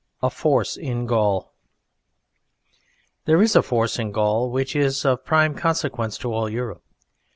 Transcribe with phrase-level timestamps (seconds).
[0.23, 1.53] A FORCE IN GAUL
[3.25, 6.81] There is a force in Gaul which is of prime consequence to all Europe.